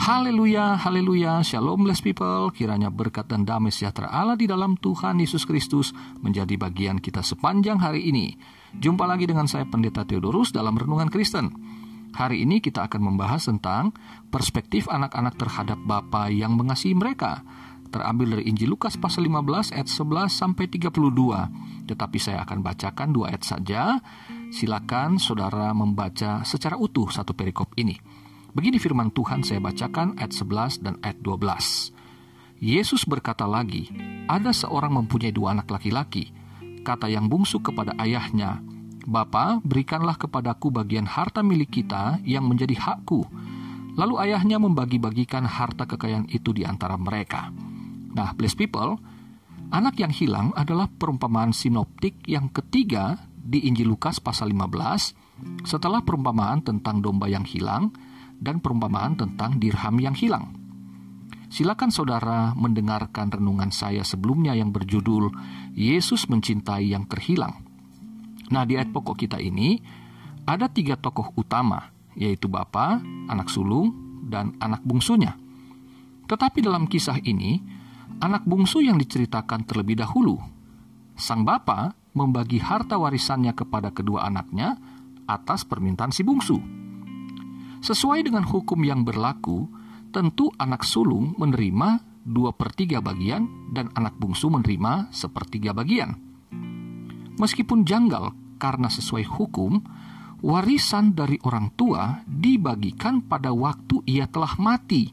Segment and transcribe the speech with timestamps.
[0.00, 2.48] Haleluya, haleluya, shalom blessed people.
[2.56, 5.92] Kiranya berkat dan damai sejahtera Allah di dalam Tuhan Yesus Kristus
[6.24, 8.32] menjadi bagian kita sepanjang hari ini.
[8.72, 11.52] Jumpa lagi dengan saya Pendeta Theodorus dalam Renungan Kristen.
[12.16, 13.92] Hari ini kita akan membahas tentang
[14.32, 17.44] perspektif anak-anak terhadap Bapa yang mengasihi mereka.
[17.92, 20.96] Terambil dari Injil Lukas pasal 15 ayat 11 sampai 32.
[21.92, 24.00] Tetapi saya akan bacakan dua ayat saja.
[24.48, 28.00] Silakan saudara membaca secara utuh satu perikop ini.
[28.50, 31.94] Begini firman Tuhan saya bacakan ayat 11 dan ayat 12.
[32.58, 33.88] Yesus berkata lagi,
[34.26, 36.34] ada seorang mempunyai dua anak laki-laki.
[36.82, 38.58] Kata yang bungsu kepada ayahnya,
[39.06, 43.22] Bapa, berikanlah kepadaku bagian harta milik kita yang menjadi hakku.
[43.94, 47.54] Lalu ayahnya membagi-bagikan harta kekayaan itu di antara mereka.
[48.12, 48.98] Nah, blessed people,
[49.70, 56.60] anak yang hilang adalah perumpamaan sinoptik yang ketiga di Injil Lukas pasal 15 setelah perumpamaan
[56.60, 57.94] tentang domba yang hilang
[58.40, 60.56] dan perumpamaan tentang dirham yang hilang.
[61.50, 65.28] Silakan saudara mendengarkan renungan saya sebelumnya yang berjudul
[65.76, 67.66] Yesus mencintai yang terhilang.
[68.50, 69.78] Nah, di ayat pokok kita ini
[70.46, 73.92] ada tiga tokoh utama, yaitu Bapa, anak sulung,
[74.30, 75.34] dan anak bungsunya.
[76.30, 77.58] Tetapi dalam kisah ini,
[78.22, 80.38] anak bungsu yang diceritakan terlebih dahulu.
[81.18, 84.78] Sang bapa membagi harta warisannya kepada kedua anaknya
[85.26, 86.79] atas permintaan si bungsu.
[87.80, 89.64] Sesuai dengan hukum yang berlaku,
[90.12, 96.12] tentu anak sulung menerima dua per tiga bagian dan anak bungsu menerima sepertiga bagian.
[97.40, 99.80] Meskipun janggal karena sesuai hukum,
[100.44, 105.08] warisan dari orang tua dibagikan pada waktu ia telah mati.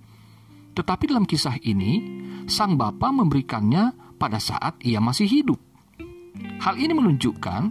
[0.75, 2.03] Tetapi dalam kisah ini,
[2.51, 5.59] sang bapa memberikannya pada saat ia masih hidup.
[6.59, 7.61] Hal ini menunjukkan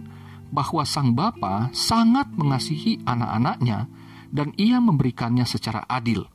[0.49, 3.85] bahwa sang bapa sangat mengasihi anak-anaknya
[4.37, 6.29] dan ia memberikannya secara adil.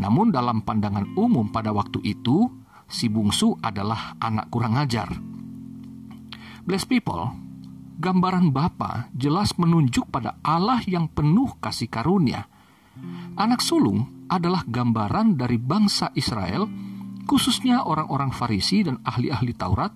[0.00, 2.48] Namun dalam pandangan umum pada waktu itu,
[2.88, 5.12] si bungsu adalah anak kurang ajar.
[6.64, 7.36] Bless people,
[8.00, 12.48] gambaran Bapa jelas menunjuk pada Allah yang penuh kasih karunia.
[13.36, 16.64] Anak sulung adalah gambaran dari bangsa Israel,
[17.28, 19.92] khususnya orang-orang Farisi dan ahli-ahli Taurat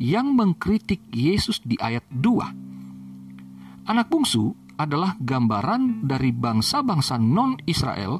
[0.00, 3.88] yang mengkritik Yesus di ayat 2.
[3.90, 8.18] Anak bungsu adalah gambaran dari bangsa-bangsa non-Israel,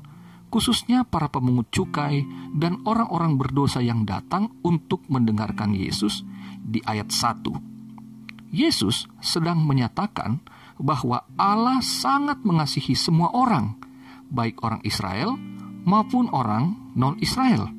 [0.52, 2.22] khususnya para pemungut cukai
[2.54, 6.22] dan orang-orang berdosa yang datang untuk mendengarkan Yesus
[6.60, 8.52] di ayat 1.
[8.52, 10.44] Yesus sedang menyatakan
[10.76, 13.80] bahwa Allah sangat mengasihi semua orang,
[14.28, 15.40] baik orang Israel
[15.88, 17.72] maupun orang non-Israel.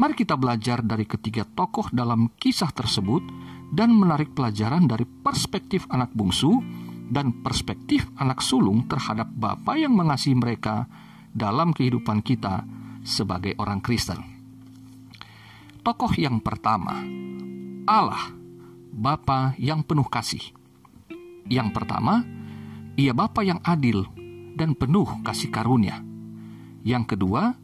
[0.00, 3.20] Mari kita belajar dari ketiga tokoh dalam kisah tersebut
[3.68, 6.56] dan menarik pelajaran dari perspektif anak bungsu
[7.10, 10.86] dan perspektif anak sulung terhadap Bapa yang mengasihi mereka
[11.34, 12.62] dalam kehidupan kita
[13.02, 14.22] sebagai orang Kristen.
[15.82, 17.02] Tokoh yang pertama,
[17.90, 18.30] Allah,
[18.94, 20.54] Bapa yang penuh kasih.
[21.50, 22.22] Yang pertama,
[22.94, 24.06] ia Bapa yang adil
[24.54, 26.04] dan penuh kasih karunia.
[26.86, 27.58] Yang kedua,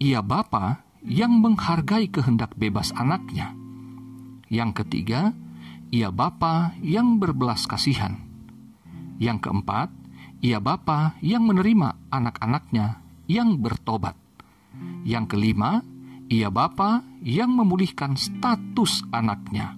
[0.00, 3.52] ia Bapa yang menghargai kehendak bebas anaknya.
[4.48, 5.36] Yang ketiga,
[5.92, 8.29] ia Bapa yang berbelas kasihan.
[9.20, 9.92] Yang keempat,
[10.40, 14.16] ia Bapa yang menerima anak-anaknya yang bertobat.
[15.04, 15.84] Yang kelima,
[16.32, 19.76] ia Bapa yang memulihkan status anaknya.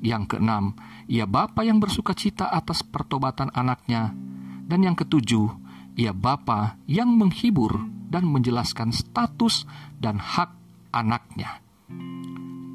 [0.00, 0.72] Yang keenam,
[1.12, 4.16] ia Bapa yang bersuka cita atas pertobatan anaknya.
[4.64, 5.52] Dan yang ketujuh,
[6.00, 9.68] ia Bapa yang menghibur dan menjelaskan status
[10.00, 10.56] dan hak
[10.96, 11.60] anaknya.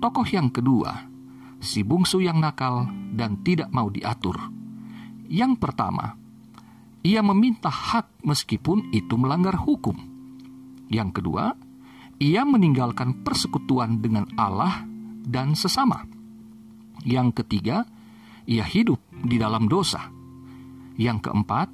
[0.05, 1.09] Tokoh yang kedua,
[1.57, 2.85] si bungsu yang nakal
[3.17, 4.54] dan tidak mau diatur
[5.29, 6.17] yang pertama,
[7.05, 9.93] ia meminta hak meskipun itu melanggar hukum.
[10.89, 11.53] Yang kedua,
[12.17, 14.85] ia meninggalkan persekutuan dengan Allah
[15.25, 16.05] dan sesama.
[17.05, 17.85] Yang ketiga,
[18.49, 20.09] ia hidup di dalam dosa.
[20.97, 21.69] Yang keempat,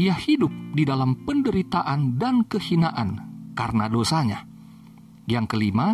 [0.00, 3.08] ia hidup di dalam penderitaan dan kehinaan
[3.52, 4.48] karena dosanya.
[5.28, 5.92] Yang kelima,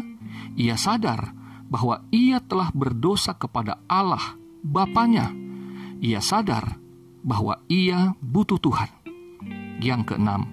[0.55, 1.35] ia sadar
[1.67, 5.31] bahwa ia telah berdosa kepada Allah, Bapaknya.
[5.99, 6.88] Ia sadar
[7.23, 8.91] bahwa ia butuh Tuhan.
[9.79, 10.47] Yang keenam,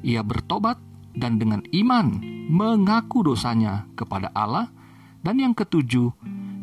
[0.00, 0.80] ia bertobat
[1.12, 2.06] dan dengan iman
[2.48, 4.72] mengaku dosanya kepada Allah.
[5.20, 6.16] Dan yang ketujuh,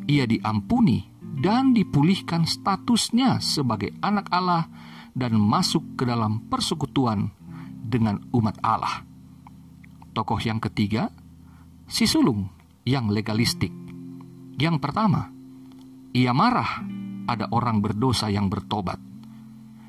[0.10, 4.66] ia diampuni dan dipulihkan statusnya sebagai anak Allah
[5.14, 7.30] dan masuk ke dalam persekutuan
[7.70, 9.06] dengan umat Allah.
[10.18, 11.14] Tokoh yang ketiga,
[11.86, 12.50] si sulung
[12.82, 13.70] yang legalistik.
[14.58, 15.30] Yang pertama,
[16.18, 16.82] ia marah
[17.30, 19.07] ada orang berdosa yang bertobat.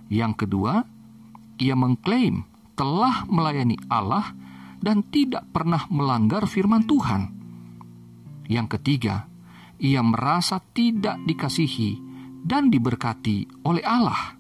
[0.09, 0.85] Yang kedua,
[1.61, 2.45] ia mengklaim
[2.79, 4.33] telah melayani Allah
[4.79, 7.23] dan tidak pernah melanggar firman Tuhan.
[8.49, 9.29] Yang ketiga,
[9.79, 12.01] ia merasa tidak dikasihi
[12.43, 14.39] dan diberkati oleh Allah.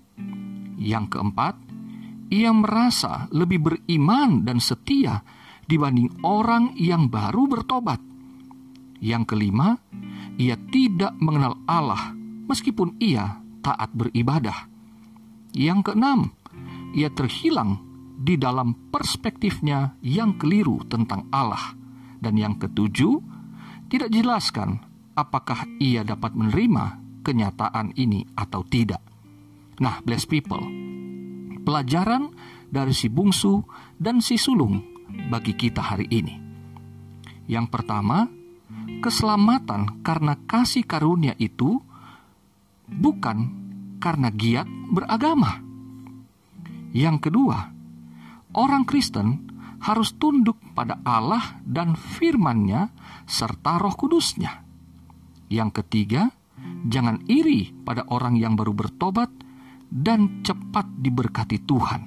[0.78, 1.54] Yang keempat,
[2.30, 5.20] ia merasa lebih beriman dan setia
[5.68, 8.00] dibanding orang yang baru bertobat.
[8.98, 9.76] Yang kelima,
[10.38, 12.14] ia tidak mengenal Allah
[12.48, 14.77] meskipun ia taat beribadah.
[15.56, 16.32] Yang keenam,
[16.92, 17.80] ia terhilang
[18.18, 21.78] di dalam perspektifnya yang keliru tentang Allah.
[22.18, 23.22] Dan yang ketujuh,
[23.88, 24.82] tidak jelaskan
[25.14, 29.00] apakah ia dapat menerima kenyataan ini atau tidak.
[29.78, 30.62] Nah, bless people,
[31.62, 32.34] pelajaran
[32.68, 33.62] dari si bungsu
[33.94, 34.82] dan si sulung
[35.30, 36.34] bagi kita hari ini.
[37.48, 38.28] Yang pertama,
[39.00, 41.80] keselamatan karena kasih karunia itu
[42.90, 43.67] bukan
[43.98, 45.60] karena giat beragama.
[46.94, 47.68] Yang kedua,
[48.56, 49.48] orang Kristen
[49.78, 52.90] harus tunduk pada Allah dan firman-Nya
[53.28, 54.64] serta Roh Kudusnya.
[55.52, 56.34] Yang ketiga,
[56.88, 59.30] jangan iri pada orang yang baru bertobat
[59.88, 62.02] dan cepat diberkati Tuhan.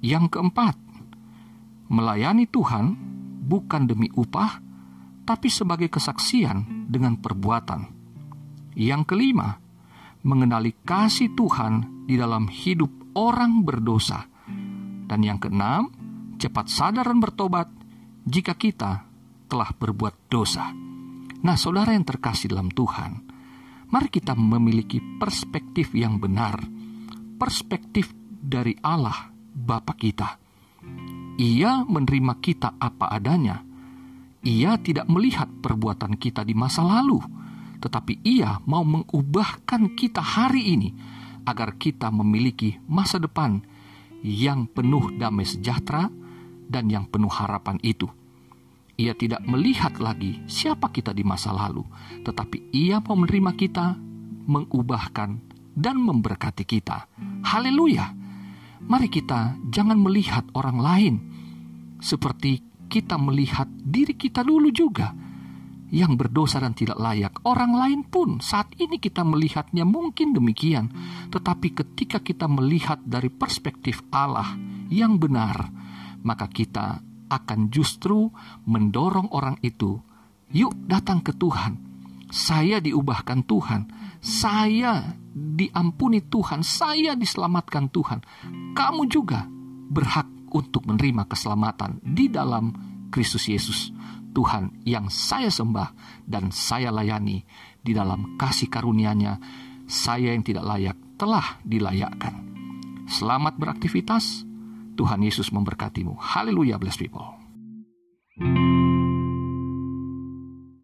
[0.00, 0.76] Yang keempat,
[1.92, 2.96] melayani Tuhan
[3.46, 4.60] bukan demi upah,
[5.24, 8.00] tapi sebagai kesaksian dengan perbuatan.
[8.74, 9.60] Yang kelima,
[10.24, 14.26] mengenali kasih Tuhan di dalam hidup orang berdosa
[15.10, 15.90] dan yang keenam,
[16.38, 17.68] cepat sadar dan bertobat
[18.22, 19.02] jika kita
[19.50, 20.70] telah berbuat dosa.
[21.40, 23.26] Nah, saudara yang terkasih dalam Tuhan,
[23.90, 26.62] mari kita memiliki perspektif yang benar,
[27.40, 30.38] perspektif dari Allah Bapa kita.
[31.40, 33.64] Ia menerima kita apa adanya.
[34.40, 37.20] Ia tidak melihat perbuatan kita di masa lalu,
[37.80, 40.88] tetapi ia mau mengubahkan kita hari ini
[41.48, 43.64] agar kita memiliki masa depan
[44.20, 46.12] yang penuh damai sejahtera
[46.68, 48.06] dan yang penuh harapan itu.
[49.00, 51.82] Ia tidak melihat lagi siapa kita di masa lalu,
[52.20, 53.96] tetapi ia mau menerima kita,
[54.44, 55.40] mengubahkan,
[55.72, 57.08] dan memberkati kita.
[57.48, 58.12] Haleluya!
[58.84, 61.14] Mari kita jangan melihat orang lain
[62.00, 62.60] seperti
[62.92, 65.12] kita melihat diri kita dulu juga
[65.90, 67.42] yang berdosa dan tidak layak.
[67.42, 70.90] Orang lain pun saat ini kita melihatnya mungkin demikian,
[71.34, 74.54] tetapi ketika kita melihat dari perspektif Allah
[74.88, 75.70] yang benar,
[76.22, 78.30] maka kita akan justru
[78.66, 79.98] mendorong orang itu,
[80.50, 81.78] "Yuk datang ke Tuhan.
[82.30, 83.90] Saya diubahkan Tuhan.
[84.22, 86.62] Saya diampuni Tuhan.
[86.62, 88.22] Saya diselamatkan Tuhan.
[88.74, 89.46] Kamu juga
[89.90, 92.70] berhak untuk menerima keselamatan di dalam
[93.10, 93.90] Kristus Yesus."
[94.30, 95.90] Tuhan yang saya sembah
[96.26, 97.42] dan saya layani
[97.80, 99.40] di dalam kasih karunia-Nya,
[99.90, 102.34] saya yang tidak layak telah dilayakkan.
[103.10, 104.46] Selamat beraktivitas.
[104.94, 106.12] Tuhan Yesus memberkatimu.
[106.20, 107.40] Haleluya, bless people.